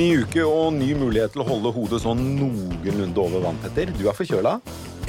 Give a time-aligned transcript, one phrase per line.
[0.00, 3.90] Ny uke og ny mulighet til å holde hodet sånn noenlunde over vann, Petter.
[3.98, 4.54] Du er forkjøla?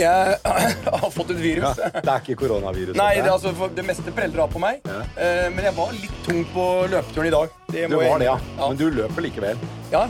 [0.01, 0.33] Jeg
[1.03, 1.77] har fått et virus.
[1.79, 2.97] Ja, det er ikke koronavirus?
[2.99, 4.81] Nei, det, altså, det meste preller av på meg.
[4.83, 4.97] Ja.
[5.15, 7.55] Eh, men jeg var litt tung på løpeturen i dag.
[7.69, 8.35] Det Du jeg var det, ja.
[8.57, 8.67] ja.
[8.67, 9.63] Men du løper likevel.
[9.93, 10.03] ja.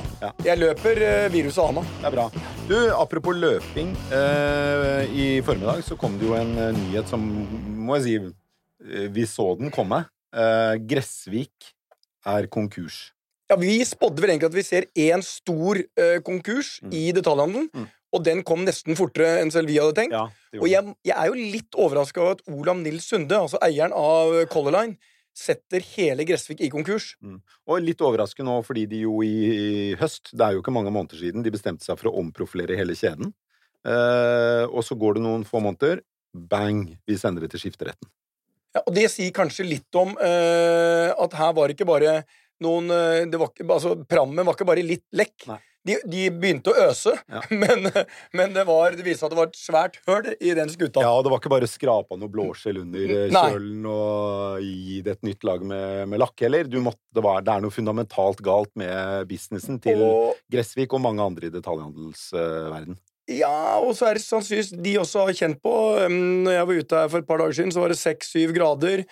[0.47, 1.93] Jeg løper eh, viruset av meg.
[1.99, 2.27] Det er bra.
[2.71, 3.93] Du, Apropos løping.
[4.17, 7.29] Eh, I formiddag så kom det jo en nyhet som
[7.85, 10.07] må jeg si Vi så den komme.
[10.89, 11.73] Gressvik
[12.25, 13.11] er konkurs.
[13.51, 16.93] Ja, Vi spådde vel egentlig at vi ser én stor uh, konkurs Mm.
[16.95, 17.67] i detaljhandelen.
[17.75, 17.87] Mm.
[18.11, 20.15] Og den kom nesten fortere enn selv vi hadde tenkt.
[20.15, 20.25] Ja,
[20.59, 24.33] Og jeg, jeg er jo litt overraska over at Olav Nils Sunde, altså eieren av
[24.51, 24.97] Color Line,
[25.31, 27.13] setter hele Gressvik i konkurs.
[27.23, 30.91] Og litt overraskende nå, fordi de jo i, i høst, det er jo ikke mange
[30.91, 33.31] måneder siden, de bestemte seg for å omprofilere hele kjeden.
[33.87, 36.03] Eh, og så går det noen få måneder,
[36.35, 38.11] bang, vi sender det til skifteretten.
[38.75, 42.21] Ja, og det sier kanskje litt om eh, at her var det ikke bare
[42.63, 45.47] noen eh, det var ikke, altså, Prammen var ikke bare litt lekk.
[45.49, 45.59] Nei.
[45.81, 47.39] De, de begynte å øse, Ja.
[47.61, 47.87] men,
[48.37, 51.01] men det, var, det viste seg at det var et svært høl i den skuta.
[51.01, 53.41] Ja, og det var ikke bare skrapa noe blåskjell under eh, Nei.
[53.55, 56.69] kjølen og gi det et nytt lag med, med lakk heller.
[56.69, 61.01] Du måtte, det, var, det er noe fundamentalt galt med businessen til Og, Gressvik og
[61.07, 62.99] mange andre i detaljhandelsverden.
[63.31, 65.73] ja, og så er det sannsynligvis de også har kjent på
[66.05, 68.53] um, Når jeg var ute her for et par dager siden, så var det seks-syv
[68.57, 69.05] grader.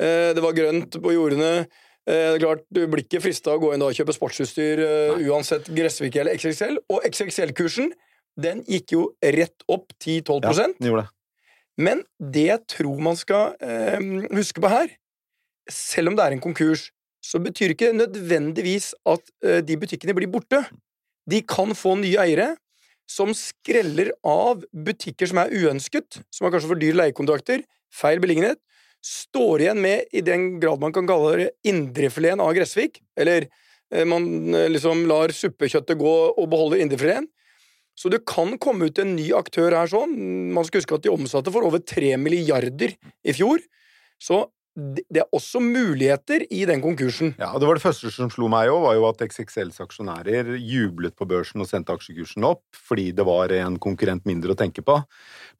[0.00, 1.66] Eh, det var grønt på jordene.
[2.04, 5.22] Eh, det er klart, Du blir ikke frista å gå inn og kjøpe sportsutstyr eh,
[5.28, 6.80] uansett Gressvik eller XXL.
[6.92, 7.92] Og XXL-kursen
[8.40, 11.10] den gikk jo rett opp 10-12 Ja, den gjorde det.
[11.74, 13.98] Men det jeg tror man skal eh,
[14.34, 14.92] huske på her,
[15.70, 16.90] selv om det er en konkurs,
[17.24, 20.60] så betyr ikke det nødvendigvis at eh, de butikkene blir borte.
[21.30, 22.52] De kan få nye eiere
[23.10, 28.60] som skreller av butikker som er uønsket, som har kanskje for dyre leiekontrakter, feil beliggenhet,
[29.04, 33.46] står igjen med, i den grad man kan kalle det, indrefileten av Gressvik, eller
[33.92, 37.28] eh, man eh, liksom lar suppekjøttet gå og beholder indrefileten,
[37.94, 40.16] så det kan komme ut en ny aktør her sånn.
[40.54, 43.62] Man skal huske at de omsatte for over 3 milliarder i fjor.
[44.18, 44.40] Så
[44.74, 47.34] det er også muligheter i den konkursen.
[47.38, 50.50] Ja, og det var det første som slo meg òg, var jo at XXLs aksjonærer
[50.58, 54.82] jublet på børsen og sendte aksjekursen opp fordi det var en konkurrent mindre å tenke
[54.82, 54.98] på.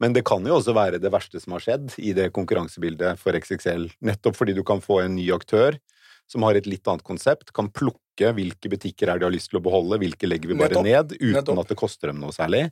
[0.03, 3.37] Men det kan jo også være det verste som har skjedd i det konkurransebildet for
[3.39, 3.87] XXL.
[4.03, 5.79] Nettopp fordi du kan få en ny aktør
[6.27, 9.59] som har et litt annet konsept, kan plukke hvilke butikker er de har lyst til
[9.59, 10.87] å beholde, hvilke legger vi bare Nettopp.
[10.87, 11.61] ned, uten Nettopp.
[11.63, 12.65] at det koster dem noe særlig.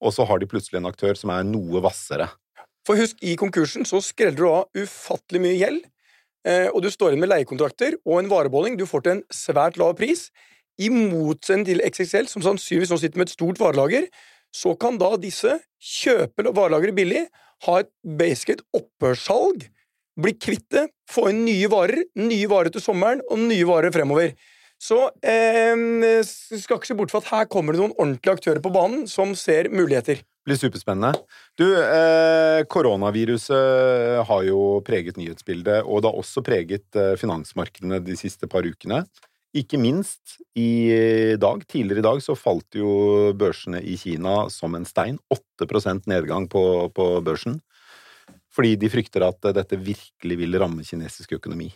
[0.00, 2.28] Og så har de plutselig en aktør som er noe hvassere.
[2.90, 5.84] For husk, i konkursen så skreller du av ufattelig mye gjeld,
[6.42, 9.76] eh, og du står igjen med leiekontrakter og en varebeholdning du får til en svært
[9.78, 10.24] lav pris.
[10.74, 14.08] I motsetning til XXL, som sannsynligvis nå sitter med et stort varelager,
[14.50, 17.22] så kan da disse kjøpe varelageret billig,
[17.68, 19.68] ha et basically opphørssalg,
[20.18, 24.34] bli kvitt det, få inn nye varer, nye varer til sommeren og nye varer fremover.
[24.82, 28.74] Så eh, skal ikke se bort fra at her kommer det noen ordentlige aktører på
[28.74, 30.24] banen som ser muligheter.
[30.46, 31.14] Blir superspennende.
[31.60, 38.16] Du, eh, koronaviruset har jo preget nyhetsbildet, og det har også preget eh, finansmarkedene de
[38.18, 39.02] siste par ukene.
[39.56, 44.86] Ikke minst i dag, tidligere i dag, så falt jo børsene i Kina som en
[44.86, 45.18] stein.
[45.60, 46.62] 8% nedgang på,
[46.94, 47.58] på børsen.
[48.54, 51.68] Fordi de frykter at eh, dette virkelig vil ramme kinesisk økonomi.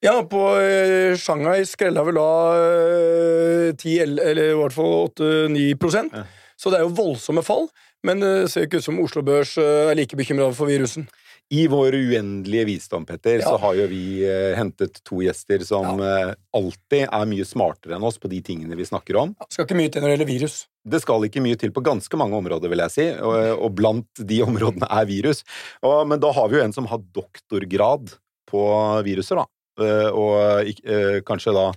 [0.00, 5.66] Ja, på eh, Shanghai skrella vel da eh, 10, el- eller i hvert fall 8-9
[5.82, 6.14] prosent.
[6.16, 6.24] Ja.
[6.60, 7.70] Så det er jo voldsomme fall.
[8.04, 11.08] Men det ser ikke ut som Oslo Børs eh, er like bekymra for virusen.
[11.50, 16.30] I vår uendelige visdom, Petter, så har jo vi eh, hentet to gjester som eh,
[16.54, 19.32] alltid er mye smartere enn oss på de tingene vi snakker om.
[19.40, 20.58] Det Skal ikke mye til når det gjelder virus.
[20.94, 23.34] Det skal ikke mye til på ganske mange områder, vil jeg si, og,
[23.66, 25.42] og blant de områdene er virus.
[25.82, 28.14] Og, men da har vi jo en som har doktorgrad
[28.50, 28.62] på
[29.08, 29.48] viruser, da.
[29.80, 31.70] Eh, Og eh, kanskje da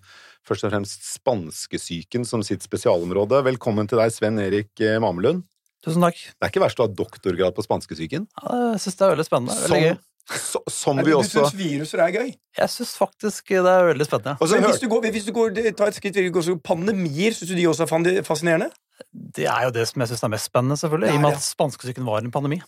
[0.48, 3.42] først og fremst spanskesyken som sitt spesialområde.
[3.48, 5.44] Velkommen til deg, Sven Erik eh, Mamelund.
[5.84, 6.16] Tusen takk.
[6.16, 8.28] Det er ikke verst å ha doktorgrad på spanskesyken.
[8.40, 9.56] Ja, Jeg syns det er veldig spennende.
[9.60, 10.40] Veldig Som, gøy.
[10.40, 12.30] så, som vi også Du syns viruser er gøy?
[12.60, 14.38] Jeg syns faktisk det er veldig spennende.
[14.40, 17.36] Og så Men hør- hvis du, går, hvis du går, tar et skritt videre, pandemier,
[17.36, 18.72] syns du de også er fascinerende?
[19.12, 21.10] Det er jo det som jeg syns er mest spennende, selvfølgelig.
[21.10, 21.42] Er I og med det.
[21.44, 22.62] at spanskesyken var en pandemi.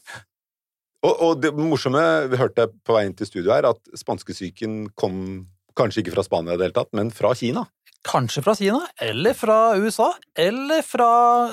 [1.06, 2.02] Og, og det morsomme
[2.32, 5.46] vi hørte på vei inn til studio her, at spanskesyken kom
[5.78, 7.66] kanskje ikke fra Spania i det hele tatt, men fra Kina.
[8.06, 11.08] Kanskje fra Kina, eller fra USA, eller fra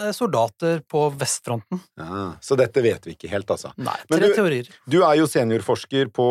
[0.08, 1.80] eh, soldater på vestfronten.
[1.96, 3.70] Ja, så dette vet vi ikke helt, altså.
[3.80, 4.68] Nei, Men tre du- teorier.
[4.84, 6.26] Du er jo seniorforsker på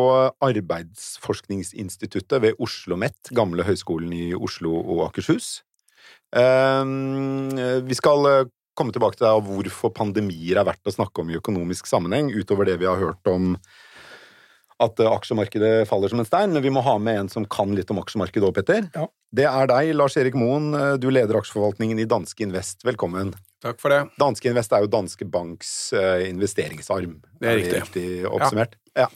[0.46, 5.62] Arbeidsforskningsinstituttet ved Oslo OsloMet, gamle høyskolen i Oslo og Akershus.
[6.34, 6.84] Eh,
[7.82, 8.44] Vi skal eh,
[8.78, 12.30] komme tilbake til deg og hvorfor pandemier er verdt å snakke om i økonomisk sammenheng,
[12.32, 13.56] utover det vi har hørt om
[14.82, 17.72] at eh, aksjemarkedet faller som en stein, men vi må ha med en som kan
[17.76, 18.88] litt om aksjemarkedet òg, Petter.
[18.94, 19.06] Ja.
[19.32, 20.72] Det er deg, Lars Erik Moen.
[20.76, 22.84] Eh, Du leder aksjeforvaltningen i Danske Invest.
[22.86, 23.32] Velkommen.
[23.64, 24.02] Takk for det.
[24.20, 27.20] Danske Invest er jo Danske Banks eh, investeringsarm.
[27.40, 28.06] Det er riktig.
[28.28, 28.76] oppsummert?
[28.98, 29.08] Ja.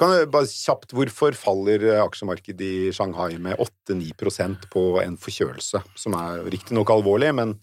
[0.00, 4.14] Kan du bare kjapt, Hvorfor faller aksjemarkedet i Shanghai med 8-9
[4.72, 7.58] på en forkjølelse, som er riktignok alvorlig, men,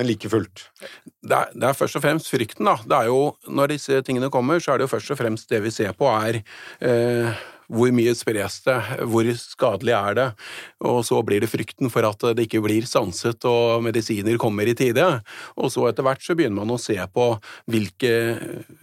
[0.00, 0.66] men like fullt?
[1.20, 2.78] Det er, det er først og fremst frykten, da.
[2.80, 3.20] Det er jo,
[3.52, 6.08] når disse tingene kommer, så er det jo først og fremst det vi ser på,
[6.08, 6.40] er
[6.80, 8.76] eh, hvor mye spres det,
[9.06, 10.26] hvor skadelig er det,
[10.82, 14.74] og så blir det frykten for at det ikke blir sanset og medisiner kommer i
[14.76, 15.04] tide.
[15.60, 17.26] Og så etter hvert så begynner man å se på
[17.70, 18.12] hvilke,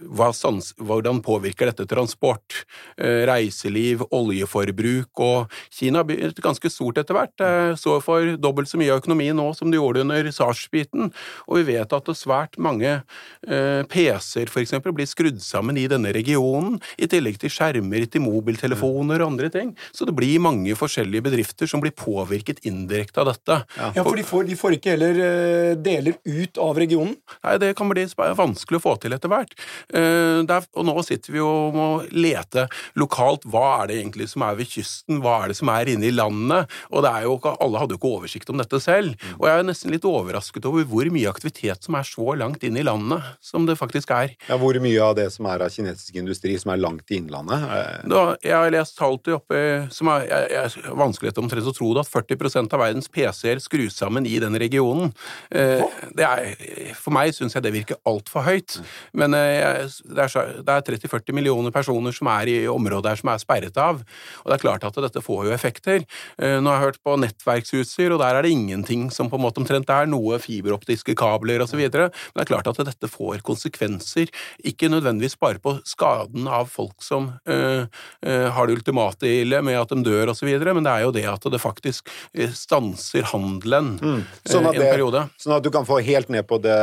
[0.00, 2.62] hva sans, hvordan påvirker dette transport,
[2.96, 7.34] eh, reiseliv, oljeforbruk, og Kina har blitt ganske stort etter hvert.
[7.36, 11.12] Det står for dobbelt så mye av økonomien nå som de gjorde under SARS-biten,
[11.46, 16.10] og vi vet at det svært mange eh, PC-er eksempel blir skrudd sammen i denne
[16.16, 19.74] regionen, i tillegg til skjermer, til mobiltelefoner og andre ting.
[19.92, 23.58] Så det blir mange forskjellige bedrifter som blir påvirket indirekte av dette.
[23.78, 27.16] Ja, for de får, de får ikke heller eh, deler ut av regionen.
[27.44, 29.54] Nei, det kan bli vanskelig å få til etter hvert.
[29.92, 33.44] Eh, der- Og nå sitter vi og må lete lokalt.
[33.48, 35.20] Hva er det egentlig som er ved kysten?
[35.22, 36.68] Hva er det som er inne i landet?
[36.92, 39.14] Og det er jo, alle hadde jo ikke oversikt om dette selv.
[39.38, 42.76] Og jeg er nesten litt overrasket over hvor mye aktivitet som er så langt inn
[42.76, 44.34] i landet som det faktisk er.
[44.48, 47.66] Ja, hvor mye av det som er av kinesisk industri som er langt i innlandet?
[48.08, 48.36] Da, Da,
[48.68, 49.60] jeg lest tall til oppe,
[49.94, 53.96] som er, jeg, jeg, vanskelig omtrent å tro det, at 40% av verdens PC-er skrus
[53.98, 55.12] sammen i den regionen.
[55.50, 55.82] Eh,
[56.16, 58.78] det er, for meg syns jeg det virker altfor høyt.
[59.18, 63.42] Men eh, det er, er 30-40 millioner personer som er i området her som er
[63.42, 64.02] sperret av.
[64.44, 66.04] Og det er klart at dette får jo effekter.
[66.36, 69.46] Eh, nå har jeg hørt på nettverksutstyr, og der er det ingenting som på en
[69.46, 71.80] måte omtrent er noe fiberoptiske kabler osv.
[71.80, 74.32] Men det er klart at dette får konsekvenser.
[74.68, 77.78] Ikke nødvendigvis bare på skaden av folk som har
[78.26, 81.24] eh, har det ultimate ille med at de dør osv., men det er jo det
[81.30, 84.20] at det faktisk eh, stanser handelen Mm.
[84.44, 85.22] Sånn eh, i en det- periode.
[85.40, 86.76] Sånn at du kan få helt ned på det,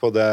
[0.00, 0.28] på det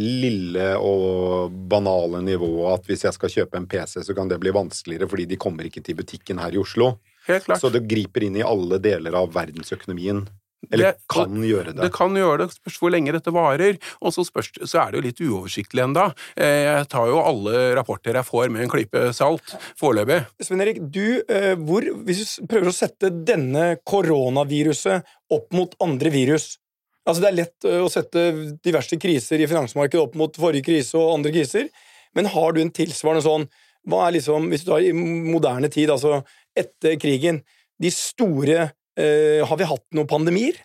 [0.00, 4.52] lille og banale nivået at hvis jeg skal kjøpe en PC, så kan det bli
[4.54, 6.94] vanskeligere fordi de kommer ikke til butikken her i Oslo.
[7.28, 7.60] Helt klart.
[7.62, 10.24] Så det griper inn i alle deler av verdensøkonomien.
[10.70, 11.80] Eller Det- kan gjøre det.
[11.82, 15.00] Det kan gjøre det, spørs hvor lenge dette varer, og så, spørs, så er det
[15.00, 16.14] jo litt uoversiktlig enda.
[16.36, 19.42] Eh, Jeg tar jo alle rapporter jeg får med en klype salt,
[19.80, 20.26] foreløpig.
[20.40, 26.10] Sven Erik, du, eh, hvor, hvis du prøver å sette denne koronaviruset opp mot andre
[26.10, 26.58] virus
[27.02, 28.22] Altså Det er lett eh, å sette
[28.62, 31.66] diverse kriser i finansmarkedet opp mot forrige krise og andre kriser,
[32.14, 33.48] men har du en tilsvarende sånn
[33.88, 36.20] Hva er liksom, hvis du tar i moderne tid, altså
[36.54, 37.40] etter krigen,
[37.82, 40.58] de store Har vi hatt noen pandemier?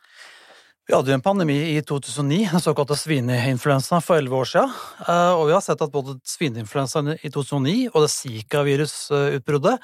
[0.87, 4.69] Vi hadde jo en pandemi i 2009, den såkalte svineinfluensaen for 11 år siden.
[5.03, 9.81] eh, Og vi har sett at både svineinfluensaen i 2009 og det Zika-virusutbruddet,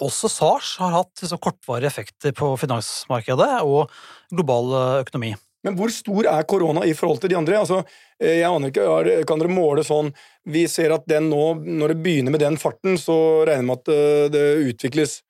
[0.00, 3.92] også SARS, har hatt liksom kortvarige effekter på finansmarkedet og
[4.32, 5.34] global eh, økonomi.
[5.62, 7.60] Men hvor stor er korona i forhold til de andre?
[7.60, 7.84] Altså,
[8.18, 10.14] eh, jeg aner ikke, Kan dere måle sånn
[10.48, 13.76] Vi ser at den nå, når det begynner med den farten, så regner vi med
[13.82, 15.20] at eh, det utvikles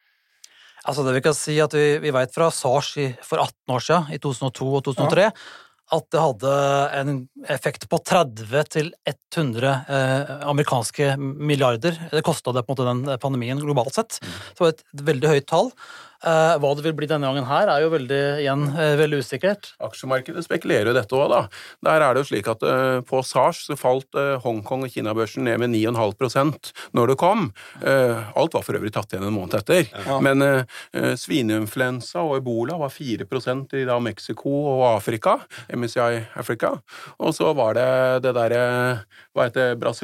[0.86, 3.86] Altså det vi kan si at vi, vi vet fra SARS i, for 18 år
[3.86, 5.30] siden, i 2002 og 2003,
[5.94, 6.52] at det hadde
[6.98, 7.10] en
[7.52, 11.98] effekt på 30 til 100 eh, amerikanske milliarder.
[12.10, 14.18] Det kosta det på en måte den pandemien globalt sett.
[14.18, 15.70] Så det var et veldig høyt tall.
[16.26, 19.68] Eh, hva det vil bli denne gangen her, er jo veldig, igjen, eh, veldig usikkert.
[19.86, 21.42] Aksjemarkedet spekulerer jo dette òg, da.
[21.86, 25.46] Der er det jo slik at eh, på SARS så falt eh, Hongkong og Kina-børsen
[25.46, 27.52] ned med 9,5% når det kom.
[27.78, 29.86] Eh, alt var for øvrig tatt igjen en måned etter.
[30.06, 30.18] Ja.
[30.24, 30.42] Men
[31.18, 35.36] svineinfluensa og ebola var 4% i da Mexico og Afrika,
[35.70, 36.72] MSCI Africa.
[37.22, 37.88] Og så var det
[38.26, 38.64] det derre
[39.36, 39.94] Hva heter det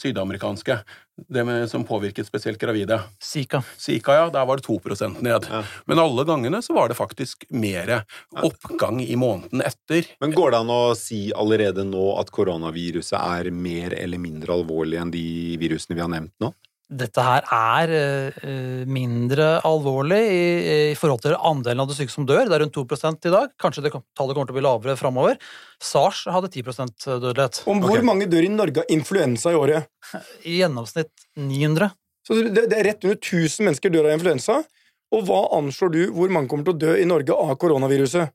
[0.00, 0.82] sydamerikanske?
[1.16, 3.00] Det med, som påvirket spesielt gravide.
[3.22, 3.62] Zika.
[3.78, 4.80] Zika, ja, der var det 2
[5.20, 5.46] ned.
[5.50, 5.62] Ja.
[5.86, 8.02] Men alle gangene så var det faktisk mer
[8.42, 10.06] oppgang i måneden etter.
[10.20, 14.98] Men går det an å si allerede nå at koronaviruset er mer eller mindre alvorlig
[14.98, 16.50] enn de virusene vi har nevnt nå?
[16.84, 20.42] Dette her er eh, mindre alvorlig i,
[20.92, 22.44] i forhold til andelen av de syke som dør.
[22.44, 23.54] Det er rundt 2 i dag.
[23.60, 25.40] Kanskje det tallet kommer til å bli lavere framover.
[25.80, 27.62] SARS hadde 10 dødelighet.
[27.64, 28.08] Om hvor okay.
[28.10, 29.88] mange dør i Norge av influensa i året?
[30.44, 31.88] I gjennomsnitt 900.
[32.28, 34.60] Så det, det er rett under 1000 mennesker dør av influensa.
[35.14, 38.32] Og hva anslår du hvor mange kommer til å dø i Norge av koronaviruset?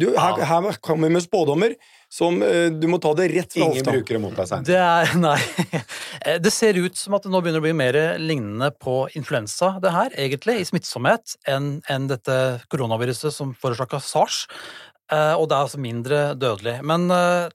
[0.00, 0.46] Du, her, Ja.
[0.50, 1.74] her kommer vi med spådommer
[2.10, 3.94] som uh, du må ta det rett fra Ingen hofta.
[3.94, 4.66] bruker det mot deg seinere.
[4.66, 6.40] Det er Nei.
[6.42, 9.92] Det ser ut som at det nå begynner å bli mer lignende på influensa, det
[9.94, 12.36] her, egentlig, i smittsomhet, enn en dette
[12.72, 14.44] koronaviruset som forårsaka SARS.
[15.10, 16.76] Uh, Og det er altså mindre dødelig.
[16.86, 17.48] Men uh,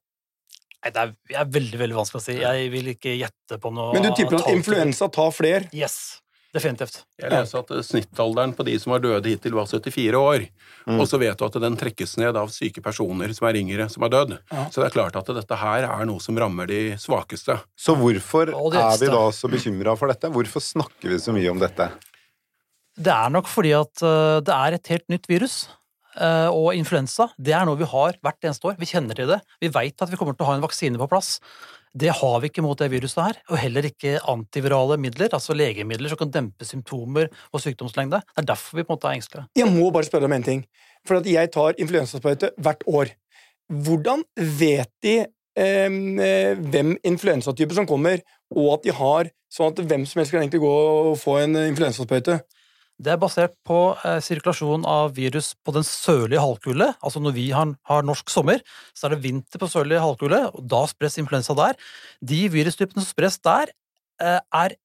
[0.86, 2.34] Nei, det er, er veldig veldig vanskelig å si.
[2.38, 5.66] Jeg vil ikke gjette på noe Men du tipper at influensa tar fler?
[5.74, 6.20] Yes,
[6.56, 7.02] definitivt.
[7.20, 10.48] Jeg leser at snittalderen på de som var døde hittil, var 74 år.
[10.88, 11.00] Mm.
[11.00, 14.06] Og så vet du at den trekkes ned av syke personer som er yngre, som
[14.08, 14.36] er dødd.
[14.52, 14.66] Ja.
[14.72, 17.60] Så det er klart at dette her er noe som rammer de svakeste.
[17.76, 20.32] Så hvorfor er vi da så bekymra for dette?
[20.34, 21.90] Hvorfor snakker vi så mye om dette?
[22.96, 25.66] Det er nok fordi at eh, det er et helt nytt virus.
[26.16, 28.78] Eh, og influensa det er noe vi har hvert eneste år.
[28.80, 29.42] Vi kjenner til det.
[29.60, 31.38] Vi veit at vi kommer til å ha en vaksine på plass.
[31.96, 36.12] Det har vi ikke mot det viruset her, og heller ikke antivirale midler, altså legemidler
[36.12, 38.20] som kan dempe symptomer og sykdomslengde.
[38.34, 39.48] Det er derfor vi på en måte er engstelige.
[39.56, 40.66] Jeg må bare spørre deg om en ting.
[41.08, 43.14] For jeg tar influensasprøyte hvert år.
[43.72, 45.96] Hvordan vet de eh,
[46.28, 48.20] eh, hvem influensatype som kommer,
[48.52, 51.62] og at de har sånn at hvem som helst kan egentlig gå og få en
[51.64, 52.42] influensasprøyte?
[52.96, 56.94] Det er basert på eh, sirkulasjon av virus på den sørlige halvkule.
[57.04, 58.62] Altså når vi har, har norsk sommer,
[58.96, 61.76] så er det vinter på sørlige halvkule, og da spres influensa der.
[62.24, 63.74] De virustypene som spres der,
[64.24, 64.78] eh, er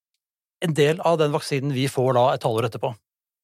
[0.61, 2.91] en del av den vaksinen vi får da et halvår etterpå.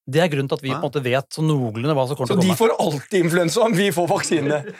[0.08, 2.30] Det er grunnen til at vi på en måte vet så noenlunde hva som kommer
[2.30, 4.60] Så til å de får alltid influensa, vi får vaksinene.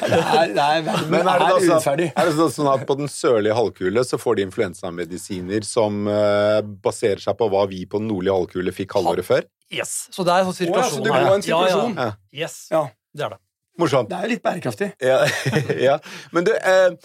[0.00, 2.06] Det er, det er, verden Men er er, det, da urettferdig.
[2.16, 7.20] er det sånn at på den sørlige halvkule så får de influensamedisiner som uh, baserer
[7.22, 9.46] seg på hva vi på den nordlige halvkule fikk halvåret før?
[9.70, 11.94] Yes, Så det er sånn Å ja, så du en sirkulasjon.
[11.94, 12.10] Ja, Ja.
[12.10, 12.42] ja.
[12.42, 12.84] Yes, Ja.
[13.14, 13.40] det er det.
[13.80, 14.10] Morsomt.
[14.10, 14.90] Det er jo litt bærekraftig.
[15.00, 15.20] Ja,
[15.88, 15.98] ja.
[16.34, 16.96] Men du, eh,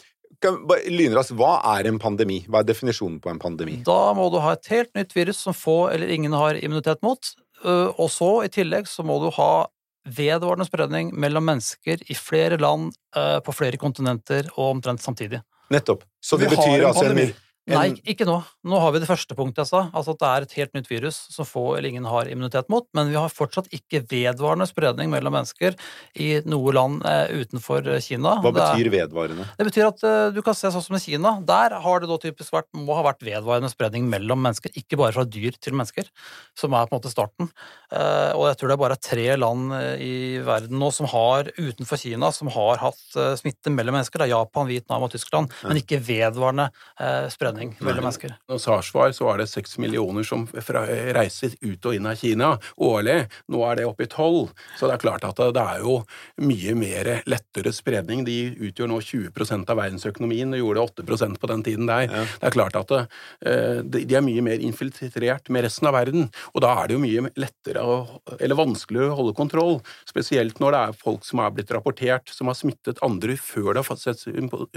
[0.43, 2.41] lynraskt, hva er en pandemi?
[2.49, 3.79] Hva er definisjonen på en pandemi?
[3.85, 7.19] Da må du ha et helt nytt virus som få eller ingen har immunitet mot.
[7.63, 9.67] Øh, Og så i tillegg så må du ha
[10.05, 15.41] vedvarende spredning mellom mennesker i flere land, øh, på flere kontinenter og omtrent samtidig.
[15.71, 16.03] Nettopp.
[16.21, 17.33] Så det Vi betyr en altså en, pandemi.
[17.65, 18.35] Nei, ikke nå.
[18.69, 20.89] Nå har vi det første punktet jeg sa, altså at det er et helt nytt
[20.91, 25.09] virus som få eller ingen har immunitet mot, men vi har fortsatt ikke vedvarende spredning
[25.09, 25.73] mellom mennesker
[26.21, 28.35] i noe land eh, utenfor Kina.
[28.43, 29.47] Hva er- betyr vedvarende?
[29.57, 31.31] Det betyr at eh, du kan se sånn som i Kina.
[31.41, 35.15] Der har det da typisk vært, må ha vært vedvarende spredning mellom mennesker, ikke bare
[35.17, 36.11] fra dyr til mennesker,
[36.53, 37.49] som er på en måte starten.
[37.89, 39.73] Eh, og jeg tror det er bare tre land
[40.05, 40.13] i
[40.45, 44.21] verden nå som har, utenfor Kina, som har hatt smitte mellom mennesker.
[44.21, 46.69] Det er Japan, Vietnam og Tyskland, men ikke vedvarende
[47.01, 48.35] eh, spredning mellom mennesker.
[48.49, 50.85] Når SARS var, så var det seks millioner som fra,
[51.15, 53.27] reiser ut og inn av Kina årlig.
[53.51, 54.51] Nå er det oppe i tolv.
[54.77, 55.97] Så det er klart at det er jo
[56.41, 58.25] mye mer lettere spredning.
[58.27, 62.07] De utgjør nå 20% av verdensøkonomien, og gjorde 8% på den tiden der.
[62.09, 66.63] Det er klart at eh, de er mye mer infiltrert med resten av verden, og
[66.65, 67.97] da er det jo mye lettere å,
[68.39, 69.79] eller vanskeligere å holde kontroll.
[70.09, 73.81] Spesielt når det er folk som er blitt rapportert som har smittet andre før de
[73.81, 74.67] har fått sett, sympo-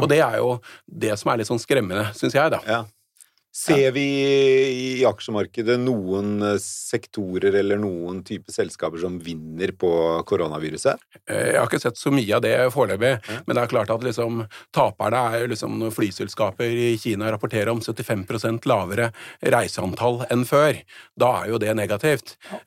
[0.00, 2.60] Og det er jo det som er litt sånn skremmende, syns jeg, da.
[2.68, 2.82] Ja.
[3.54, 4.02] Ser vi
[4.74, 9.90] i aksjemarkedet noen eh, sektorer eller noen type selskaper som vinner på
[10.26, 10.98] koronaviruset?
[11.30, 13.12] Eh, Jeg har ikke sett så mye av det foreløpig,
[13.46, 14.40] men det er klart at liksom,
[14.74, 19.12] taperne er liksom når flyselskaper i Kina rapporterer om 75% lavere
[19.54, 20.80] reiseantall enn før.
[21.14, 22.34] Da er jo det negativt.
[22.50, 22.58] Ja.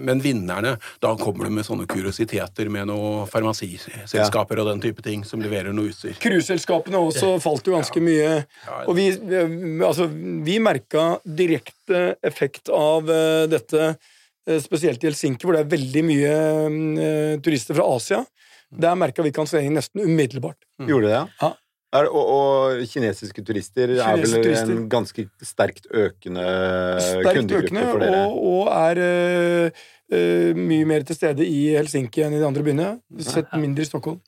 [0.00, 5.24] Men vinnerne, da kommer du med sånne kuriositeter med noen farmasiselskaper og den type ting
[5.28, 6.16] som leverer noe utstyr.
[6.22, 8.32] Cruiseselskapene også falt jo ganske mye.
[8.86, 9.10] Og vi,
[9.84, 10.05] altså,
[10.46, 13.92] vi merka direkte effekt av eh, dette,
[14.48, 18.24] eh, spesielt i Helsinki, hvor det er veldig mye eh, turister fra Asia.
[18.70, 20.58] Der merka vi kansellering nesten umiddelbart.
[20.88, 21.54] Gjorde det, Ja.
[21.94, 24.72] Er, og, og kinesiske turister er Kinesiske vel turister.
[24.74, 26.46] en ganske sterkt økende
[27.00, 28.24] Sterkt kundegruppe økende, for dere?
[28.26, 29.00] og, og er
[29.70, 32.88] uh, mye mer til stede i Helsinki enn i de andre byene.
[33.22, 34.18] Sett mindre i Stockholm.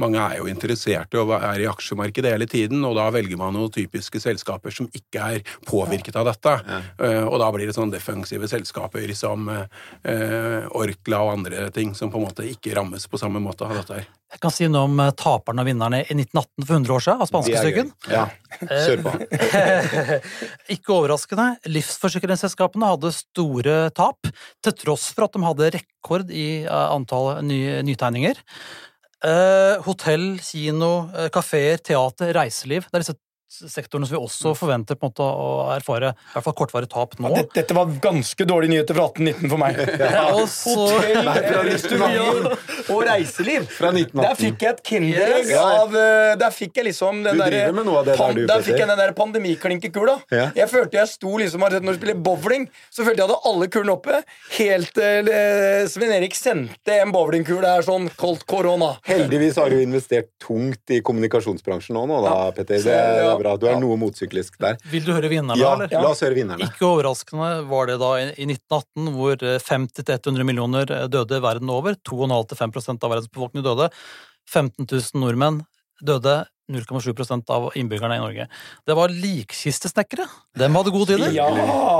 [0.00, 3.72] Mange er jo interesserte og er i aksjemarkedet hele tiden, og da velger man noen
[3.74, 6.54] typiske selskaper som ikke er påvirket av dette.
[6.68, 6.80] Ja.
[7.28, 12.20] Og da blir det sånn defensive selskaper som eh, Orkla og andre ting som på
[12.20, 14.08] en måte ikke rammes på samme måte av dette her.
[14.28, 17.20] Jeg kan si noe om eh, taperne og vinnerne i 1918 for 100 år siden,
[17.20, 17.92] av Det spanskesyken.
[18.12, 18.24] Ja,
[18.60, 19.12] kjør på.
[20.74, 24.28] Ikke overraskende, livsforsikringsselskapene hadde store tap,
[24.64, 28.42] til tross for at de hadde rekord i eh, antall ny, nytegninger.
[29.24, 32.84] Eh, hotell, kino, eh, kafeer, teater, reiseliv.
[32.86, 33.16] Det er disse
[33.48, 37.14] sektorene som vi også forventer på en måte å erfare i hvert fall kortvarig tap
[37.18, 37.30] nå.
[37.34, 39.78] Dette, dette var ganske dårlige nyheter fra 1819 for meg.
[40.18, 43.64] Ja, så- Hotell, eh, restauranter og reiseliv.
[43.72, 44.20] Fra 1918.
[44.24, 45.58] Der fikk jeg et kinderegg Yes.
[45.58, 48.34] av eh, Der fikk jeg liksom den Du der, med noe av det der, pan-
[48.36, 50.18] du, Der fikk jeg den der pandemiklinkekula.
[50.34, 50.48] Ja.
[50.56, 53.94] Jeg følte jeg sto liksom Når du spiller bowling, så følte jeg hadde alle kulene
[53.96, 54.20] oppe.
[54.58, 58.94] Helt til eh, Sven Erik sendte en bowlingkule her sånn koldt korona.
[59.08, 62.82] Heldigvis har du investert tungt i kommunikasjonsbransjen nå, nå da, Petter.
[62.84, 63.37] Det ja.
[63.38, 63.56] Bra.
[63.56, 63.80] Du er Ja.
[63.80, 64.76] noe motsyklisk der.
[64.90, 65.88] Vil du høre vinnerne, Ja, eller?
[65.90, 66.60] la oss høre vinnerne.
[66.68, 71.94] Ikke overraskende var det da i i 1918, hvor 50-100 millioner døde verden over.
[72.04, 73.90] 2,5-5 av verdens befolkning døde.
[74.48, 75.64] 15 000 nordmenn
[76.02, 76.46] døde.
[76.70, 78.46] 0,7% av innbyggerne i Norge.
[78.86, 80.26] Det var likkistesnekkere.
[80.58, 81.30] De hadde gode tider.
[81.32, 81.46] Ja!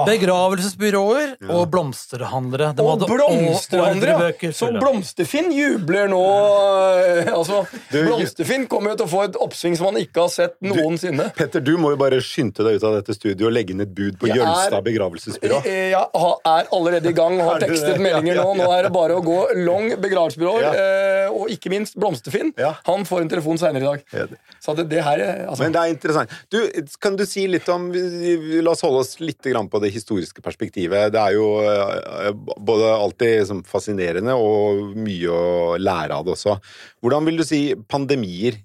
[0.09, 1.53] Begravelsesbyråer Ja.
[1.57, 2.75] og blomsterhandlere.
[2.77, 4.53] De Og hadde blomsterhandlere!
[4.53, 4.69] Så.
[4.79, 9.87] Blomsterfinn jubler nå eh, Altså, Du- Blomsterfinn kommer jo til å få et oppsving som
[9.93, 11.31] han ikke har sett noensinne.
[11.37, 13.95] Petter, du må jo bare skynde deg ut av dette studioet og legge inn et
[13.95, 15.63] bud på Jeg Jølstad begravelsesbyrå.
[15.65, 18.55] Eh, Jeg ha- er allerede i gang og har tekstet meldinger nå.
[18.59, 20.73] Nå er det bare å gå long begravelsesbyråer, Ja.
[20.75, 22.53] eh, og ikke minst Blomsterfinn.
[22.59, 22.75] Ja.
[22.87, 24.39] Han får en telefon seinere i dag.
[24.67, 26.31] Det- her eh, altså, Men det er interessant.
[26.51, 26.59] Du,
[27.01, 31.13] kan du si litt om La oss holde oss litt på det historiske perspektivet.
[31.13, 36.59] Det er jo eh, både alltid liksom fascinerende og mye å lære av det også.
[37.03, 38.59] Hvordan vil du si pandemier,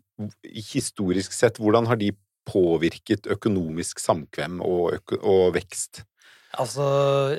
[0.53, 2.11] historisk sett, hvordan har de
[2.49, 6.03] påvirket økonomisk samkvem og, og vekst?
[6.53, 6.85] Altså,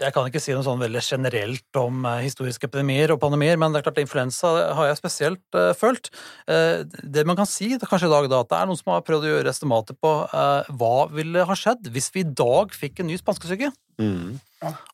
[0.00, 3.71] Jeg kan ikke si noe sånn veldig generelt om eh, historiske epidemier og pandemier, men
[3.71, 6.11] det er klart influensa har jeg spesielt uh, følt.
[6.50, 8.80] Uh, det man kan si det er kanskje i dag, da, at det er noen
[8.80, 12.33] som har prøvd å gjøre estimater på uh, hva ville ha skjedd hvis vi i
[12.42, 13.71] dag fikk en ny spanskesyke.
[14.02, 14.42] Mm.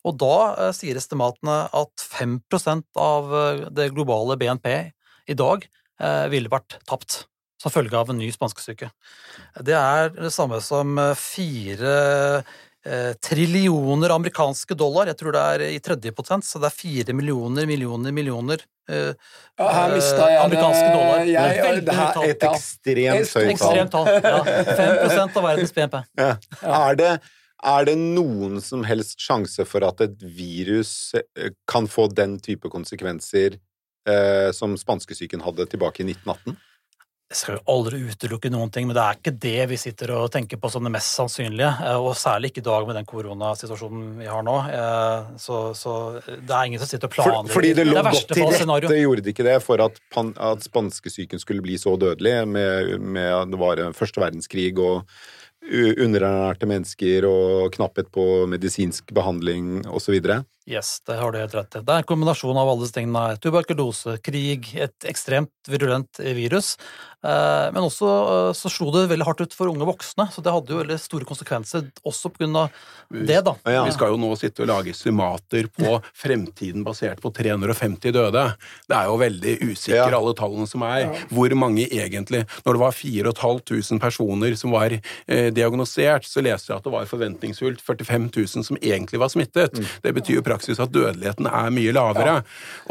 [0.05, 2.35] Og da sier estimatene at 5
[2.99, 3.31] av
[3.73, 4.67] det globale BNP
[5.31, 5.65] i dag
[6.01, 7.23] eh, ville vært tapt
[7.61, 8.89] som følge av en ny spanskesyke.
[9.61, 11.95] Det er det samme som fire
[12.85, 15.09] eh, trillioner amerikanske dollar.
[15.11, 19.11] Jeg tror det er i tredje potens, så det er fire millioner, millioner, millioner eh,
[19.59, 20.95] ja, Her mista eh, jeg amerikanske det.
[20.95, 21.25] dollar.
[21.25, 22.23] Jeg, jeg, det er.
[22.31, 23.51] Et ekstremt høyt tall.
[23.55, 24.09] Ekstremt tall.
[24.21, 24.41] Ja.
[25.11, 26.01] 5 av verdens BNP.
[26.19, 26.31] Ja.
[26.61, 27.11] Er, det,
[27.75, 32.71] er det noen som helst sjanse for at et virus eh, kan få den type
[32.73, 33.59] konsekvenser
[34.09, 36.59] eh, som spanskesyken hadde tilbake i 1918?
[37.31, 40.25] Jeg skal jo aldri utelukke noen ting, men det er ikke det vi sitter og
[40.33, 41.69] tenker på som det mest sannsynlige.
[41.87, 44.57] eh, Og særlig ikke i dag med den koronasituasjonen vi har nå.
[44.67, 45.95] Eh, Så, så
[46.27, 47.53] det er ingen som sitter og planlegger.
[47.55, 51.39] fordi det lå godt til rette, gjorde det ikke det, for at, pan, at spanskesyken
[51.39, 55.07] skulle bli så dødelig med, med at det var første verdenskrig og
[55.71, 60.17] underernærte mennesker og knapphet på medisinsk behandling osv.?
[60.69, 61.81] Yes, det har du helt rett i.
[61.81, 63.21] Det er en kombinasjon av alle disse tingene.
[63.31, 63.39] her.
[63.41, 66.75] Tuberkulose, krig, et ekstremt virulent virus.
[67.25, 68.07] Eh, Men også
[68.49, 70.97] eh, så slo det veldig hardt ut for unge voksne, så det hadde jo veldig
[71.01, 72.69] store konsekvenser også av
[73.11, 73.55] det, da.
[73.65, 73.83] Ja.
[73.85, 78.45] Vi skal jo nå sitte og lage estimater på fremtiden basert på 350 døde.
[78.87, 80.17] Det er jo veldig usikre, Ja.
[80.17, 81.09] alle tallene som er.
[81.29, 84.91] Hvor mange egentlig Når det var 4500 personer som var
[85.27, 89.73] eh, diagnosert, så leste jeg at det var forventningsfullt 45 000 som egentlig var smittet.
[89.77, 89.85] Mm.
[90.03, 92.37] Det betyr jo praksis at dødeligheten er mye lavere.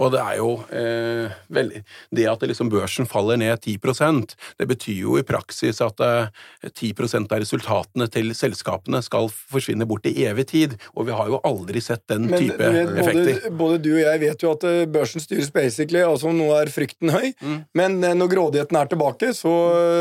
[0.00, 1.84] Og det er jo eh, veldig
[2.16, 6.32] Det at det liksom børsen faller ned 10% det betyr jo i praksis at eh,
[6.66, 11.40] 10% av resultatene til selskapene skal forsvinne bort i evig tid, og vi har jo
[11.46, 13.40] aldri sett den Men type vet, effekter.
[13.44, 16.72] både, både du og jeg vet jo at eh, børsen styres basically, altså nå er
[16.72, 17.58] frykten høy, Mm.
[17.78, 19.52] men eh, når grådigheten er tilbake, så,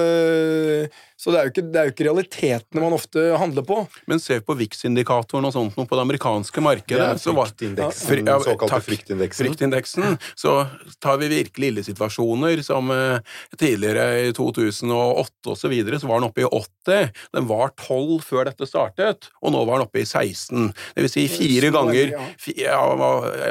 [0.04, 0.88] eh,
[1.19, 3.82] så det, er jo ikke, det er jo ikke realitetene man ofte handler på.
[4.08, 7.10] Men se på VIX-indikatoren og sånt noe på det amerikanske markedet.
[7.17, 8.86] Det så var- fri, ja, såkalte takk.
[8.88, 9.49] fryktindeksen.
[9.49, 10.15] Fryktindeksen.
[10.39, 10.53] Så
[11.03, 13.19] tar vi virkelig ille situasjoner, som eh,
[13.60, 17.12] tidligere i 2008 og så videre, så var den oppe i 80.
[17.36, 20.71] Den var 12 før dette startet, og nå var den oppe i 16.
[20.95, 22.23] Det vil si fire ganger ja.
[22.39, 22.79] fi- ja,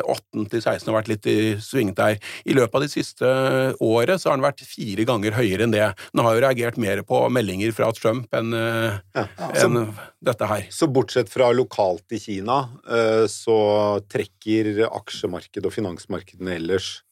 [0.08, 2.16] 18 til 16 har vært litt i svingt der.
[2.48, 3.28] I løpet av de siste
[3.84, 5.92] året så har den vært fire ganger høyere enn det.
[6.14, 9.26] Den har jo reagert mer på meldinger fra Trump enn eh, Ja.
[9.64, 9.94] en
[10.24, 10.66] dette her.
[10.70, 13.58] Så bortsett fra lokalt i Kina, eh, så
[14.08, 17.02] trekker aksjemarkedet og finansmarkedene ellers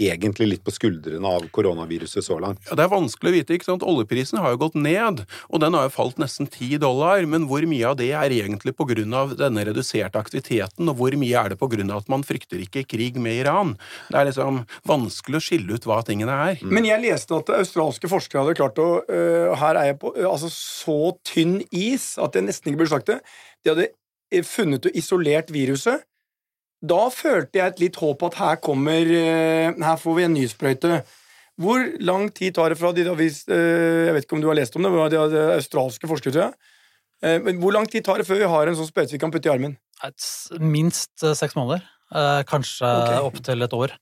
[0.00, 2.62] egentlig litt på skuldrene av koronaviruset så langt.
[2.68, 3.54] Ja, Det er vanskelig å vite.
[3.54, 3.82] ikke sant?
[3.82, 7.24] Oljeprisen har jo gått ned, og den har jo falt nesten 10 dollar.
[7.26, 8.74] Men hvor mye av det er egentlig
[9.12, 11.58] av denne reduserte aktiviteten, og hvor mye er det
[11.90, 13.76] av at man frykter ikke krig med Iran?
[14.10, 16.58] Det er liksom vanskelig å skille ut hva tingene er.
[16.62, 20.28] Men jeg leste at australske forskere hadde klart å øh, Her er jeg på øh,
[20.28, 23.20] altså så tynn is at jeg nesten ikke burde sagt det.
[23.62, 23.88] De hadde
[24.32, 26.02] øh, funnet og isolert viruset.
[26.82, 30.48] Da følte jeg et litt håp at her kommer øh, Her får vi en ny
[30.50, 31.02] sprøyte.
[31.62, 34.58] Hvor lang tid tar det fra de da øh, Jeg vet ikke om du har
[34.58, 36.72] lest om det, det de australske forskere, tror jeg.
[37.22, 39.32] Eh, Men hvor lang tid tar det før vi har en sånn sprøyte vi kan
[39.34, 39.76] putte i armen?
[40.58, 41.84] Minst eh, seks måneder.
[42.12, 43.24] Eh, kanskje okay.
[43.30, 43.94] opptil et år.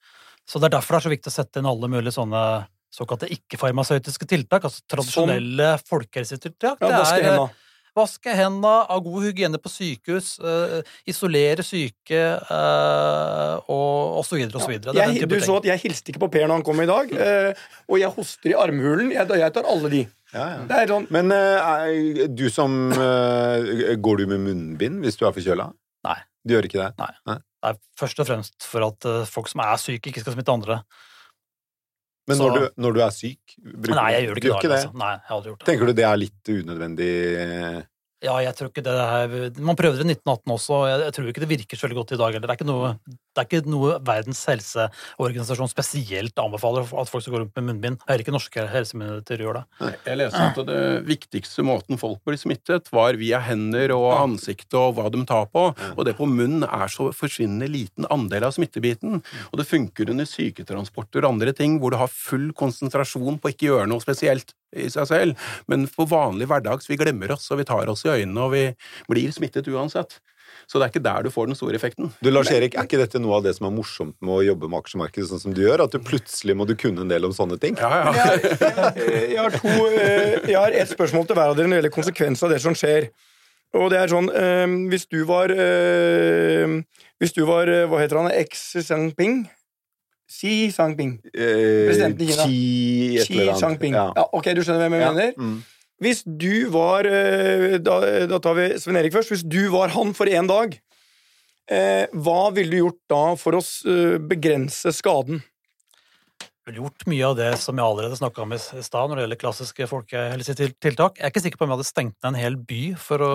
[0.48, 2.44] Så det er derfor det er så viktig å sette inn alle mulige sånne
[2.90, 6.80] såkalte ikke-farmasøytiske tiltak, altså tradisjonelle folkehelsetiltak.
[6.82, 7.58] Ja, Det er, eh.
[7.98, 10.78] Vaske hendene, ha god hygiene på sykehus, uh,
[11.10, 14.94] isolere syke uh, og, og så videre og så videre.
[14.94, 15.46] Det er den Jeg, type du ting.
[15.48, 18.14] så at jeg hilste ikke på Per når han kom i dag, uh, og jeg
[18.14, 19.10] hoster i armhulen.
[19.16, 20.04] Jeg, jeg tar alle de.
[20.30, 20.58] Ja, ja.
[20.78, 25.64] Er sånn Men er du som Går du med munnbind hvis du er forkjøla?
[26.06, 26.20] Nei.
[26.46, 27.08] Du gjør ikke det?
[27.26, 27.34] Det
[27.66, 30.78] er først og fremst for at folk som er syke, ikke skal smitte andre.
[32.30, 34.68] Men Så- når, du, når du er syk bruker Nei, jeg gjør det du ikke
[34.70, 34.76] det?
[34.80, 34.92] Altså.
[35.02, 35.66] Nei, jeg har aldri gjort det.
[35.70, 37.10] Tenker du det er litt unødvendig
[38.20, 41.14] Ja, jeg tror ikke det er Man prøvde det i 1918 også, og jeg, jeg
[41.16, 42.50] tror ikke det virker så veldig godt i dag heller.
[42.50, 47.36] Det er ikke noe, det er ikke noe Verdens helseorganisasjon spesielt anbefaler at folk skal
[47.36, 48.04] gå rundt med munnbind.
[48.04, 49.64] Heller ikke norske helsemyndigheter gjør det.
[50.04, 54.98] Jeg leste at det viktigste måten folk blir smittet, var via hender og ansiktet og
[54.98, 59.22] hva de tar på, og det på munn er så forsvinnende liten andel av smittebiten.
[59.48, 63.56] Og det funker under syketransporter og andre ting hvor du har full konsentrasjon på å
[63.56, 67.60] ikke gjøre noe spesielt i seg selv, men for vanlig hverdags vi glemmer oss, og
[67.60, 68.66] vi tar oss i øynene, og vi
[69.10, 70.20] blir smittet uansett.
[70.70, 72.12] Så det er ikke der du får den store effekten.
[72.22, 74.68] Du, Lars Erik, Er ikke dette noe av det som er morsomt med å jobbe
[74.70, 75.82] med aksjemarkedet sånn som du gjør?
[75.82, 77.78] At du plutselig må du kunne en del om sånne ting?
[77.80, 78.12] Ja, ja.
[78.14, 81.74] Jeg, jeg, jeg har to eh, Jeg har ett spørsmål til hver av dere når
[81.74, 83.10] det gjelder konsekvenser av det som skjer.
[83.78, 86.78] Og det er sånn eh, Hvis du var eh,
[87.22, 88.30] Hvis du var eh, Hva heter han?
[88.50, 89.44] Xi Jinping?
[90.30, 91.16] Xi Jinping.
[91.34, 92.44] Eh, Presidenten i Kina.
[92.46, 93.38] Xi Xi.
[93.60, 93.94] Jinping.
[93.98, 94.06] Ja.
[94.16, 95.12] Ja, ok, du skjønner hvem jeg Ja.
[95.12, 95.32] mener?
[95.36, 95.56] Mm.
[96.00, 97.96] Hvis du var eh, Da,
[98.30, 99.28] da tar vi Sven Erik først.
[99.34, 100.78] Hvis du var han for én dag,
[101.68, 105.42] eh, hva ville du gjort da for å eh, begrense skaden?
[106.76, 109.86] Gjort mye av det som jeg allerede snakka om i stad når det gjelder klassiske
[109.90, 111.18] folkehelsetiltak.
[111.20, 113.30] Jeg er ikke sikker på om jeg hadde stengt ned en hel by for å?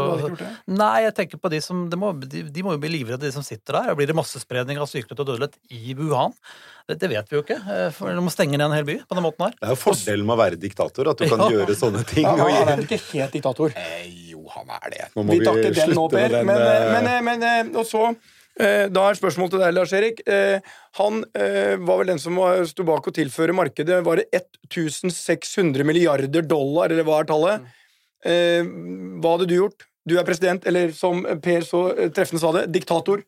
[0.72, 3.34] Nei, jeg tenker på de som de må, de, de må jo bli livredde, de
[3.36, 3.96] som sitter der.
[4.00, 6.34] Blir det massespredning av sykdom og dødelighet i Wuhan?
[6.86, 7.58] Det, det vet vi jo ikke.
[7.66, 9.56] eh, For de må stenge ned en hel by på den måten her.
[9.58, 11.52] Det er jo fordelen med å være diktator, at du kan Ja.
[11.58, 12.26] gjøre sånne ting.
[12.28, 13.74] Ja, han er ikke helt diktator.
[13.80, 15.08] Eh, jo, han er det.
[15.18, 16.36] Nå må Vi tar ikke den nå, Per.
[16.42, 19.74] Men, Men, eh, men, eh, men, eh, og så eh, Da er spørsmålet til deg,
[19.76, 20.22] Lars Erik.
[20.32, 20.64] Eh,
[20.96, 22.38] Han eh, var vel den som
[22.70, 27.66] sto bak å tilføre markedet Var det 1600 milliarder dollar, eller hva er tallet?
[28.26, 29.86] Eh, Hva hadde du gjort?
[30.06, 33.24] Du er president, eller som Per så eh, treffende sa det, diktator.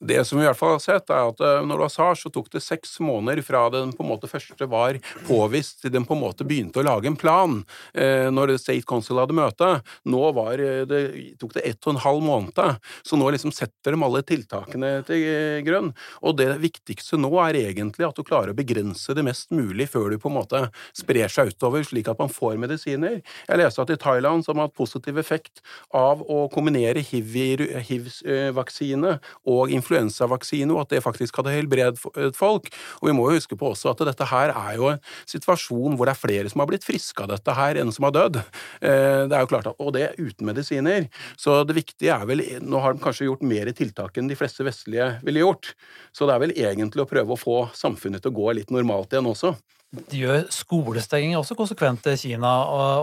[0.00, 2.22] Det som vi i hvert fall har sett, er at eh, når du har SARS,
[2.26, 6.04] så tok det seks måneder fra den på en måte første var påvist, til den
[6.04, 9.68] på en måte begynte å lage en plan eh, når State Council hadde møte.
[10.04, 11.00] Nå var eh, det,
[11.40, 15.64] tok det ett og en halv måned, så nå liksom setter de alle tiltakene til
[15.64, 15.94] grønn.
[16.20, 20.10] Og det viktigste nå er egentlig at du klarer å begrense det mest mulig før
[20.12, 20.60] du på en måte
[20.96, 23.22] sprer seg utover, slik at man får medisiner.
[23.48, 25.62] Jeg leste at i Thailand som har hatt positiv effekt
[25.96, 29.16] av å kombinere hiv-vaksine
[29.48, 32.70] og influensavaksine, og at det faktisk hadde helbredet folk.
[33.00, 36.08] Og vi må jo huske på også at dette her er jo en situasjon hvor
[36.08, 38.40] det er flere som har blitt friske av dette her, enn som har dødd.
[38.80, 41.08] Eh, Det er jo klart at, Og det uten medisiner.
[41.36, 44.64] Så det viktige er vel Nå har de kanskje gjort mer tiltak enn de fleste
[44.64, 45.74] vestlige ville gjort.
[46.12, 49.12] Så det er vel egentlig å prøve å få samfunnet til å gå litt normalt
[49.12, 49.54] igjen også.
[49.94, 52.50] De gjør skolestenging også konsekvent i Kina,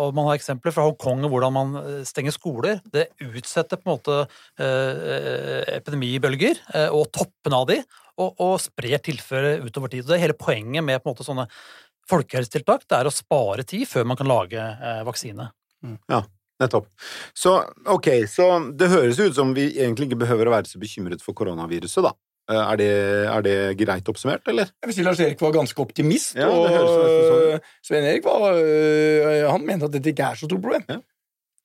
[0.04, 2.82] og man har eksempler fra Hongkong hvordan man eh, stenger skoler.
[2.84, 4.18] Det utsetter på en måte
[4.60, 7.80] eh, epidemibølger eh, og toppen av de,
[8.20, 10.06] og, og sprer tilføret utover tid.
[10.06, 11.48] Det er hele poenget med på en måte sånne
[12.12, 14.64] folkehelsetiltak, det er å spare tid før man kan lage
[15.08, 15.48] vaksine.
[16.60, 16.90] Nettopp.
[17.34, 17.56] Så
[17.90, 21.36] ok, så det høres ut som vi egentlig ikke behøver å være så bekymret for
[21.38, 22.12] koronaviruset, da.
[22.52, 22.90] Eh, Er det,
[23.32, 24.68] er det greit oppsummert, eller?
[24.84, 29.48] Jeg vil si Lars Erik var ganske optimist, Ja, og sånn Svein Erik var, øh,
[29.48, 30.84] han mente at dette ikke er så stort problem.
[30.90, 31.00] Ja.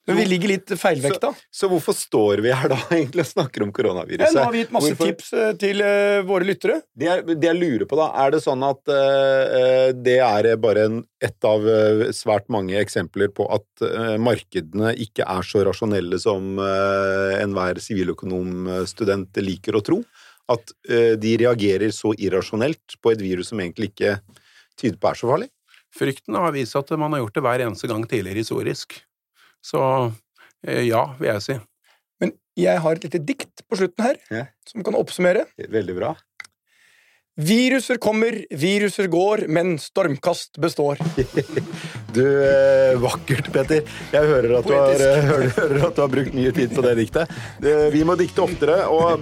[0.09, 1.35] Men vi ligger litt feilvekta.
[1.53, 4.31] Så hvorfor står vi her da egentlig og snakker om koronaviruset?
[4.31, 6.79] Ja, nå har vi gitt masse Hvorfor- tips til uh, våre lyttere.
[6.97, 10.87] Det jeg, det jeg lurer på, da, er det sånn at uh, det er bare
[10.88, 16.17] en, et av uh, svært mange eksempler på at eh, markedene ikke er så rasjonelle
[16.23, 20.01] som enhver siviløkonomstudent liker å tro?
[20.49, 24.15] At eh, de reagerer så irrasjonelt på et virus som egentlig ikke
[24.81, 25.51] tyder på er så farlig?
[25.99, 28.97] Frykten har vist at man har gjort det hver eneste gang tidligere historisk.
[29.65, 29.81] Så
[30.65, 31.59] eh, ja, vil jeg si.
[32.23, 34.47] Men jeg har et lite dikt på slutten her, Ja.
[34.69, 35.45] som kan oppsummere.
[35.69, 36.15] Veldig bra.
[37.39, 40.99] Viruser kommer, viruser går, men stormkast består.
[42.09, 43.85] Du, eh, vakkert, Petter.
[44.11, 46.95] Jeg hører at, du har, hører, hører at du har brukt mye tid på det
[46.99, 47.35] diktet.
[47.93, 48.79] Vi må dikte oftere.
[48.89, 49.21] og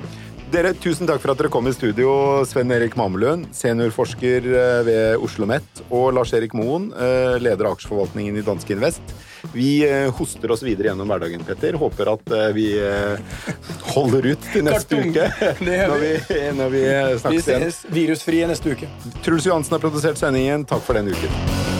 [0.57, 2.11] dere, Tusen takk for at dere kom i studio,
[2.49, 8.39] Sven Erik Mamelund, seniorforsker eh, ved Oslo OsloMet, og Lars-Erik Moen, eh, leder av aksjeforvaltningen
[8.41, 9.13] i Danske Invest.
[9.53, 11.77] Vi eh, hoster oss videre gjennom hverdagen, Petter.
[11.77, 12.71] Håper at vi
[13.93, 15.29] holder ut til neste uke.
[15.67, 16.13] Når vi,
[16.57, 17.67] når vi Vi snakkes igjen.
[17.69, 18.91] ses virusfrie neste uke.
[19.27, 20.65] Truls Johansen har produsert sendingen.
[20.69, 21.76] Takk for denne uken.